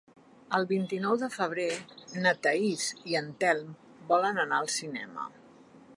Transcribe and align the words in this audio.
El 0.59 0.63
vint-i-nou 0.69 1.17
de 1.23 1.29
febrer 1.33 1.67
na 2.25 2.33
Thaís 2.47 2.87
i 3.13 3.19
en 3.21 3.29
Telm 3.45 3.77
volen 4.13 4.45
anar 4.47 4.59
al 4.63 4.73
cinema. 4.81 5.33